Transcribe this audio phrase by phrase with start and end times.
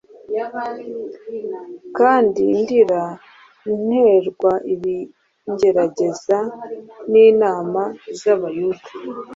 [1.97, 3.03] kandi ndira,
[3.81, 6.37] nterwa ibingerageza
[7.11, 7.81] n’inama
[8.19, 8.87] z’Abayuda.